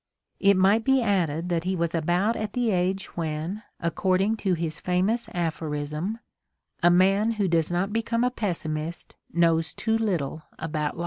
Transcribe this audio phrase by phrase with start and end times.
[0.39, 4.79] It might be added that he was about at the age when, according to his
[4.79, 6.17] famous aphorism,
[6.81, 10.99] a man who does not become a pessimist knows too little about life.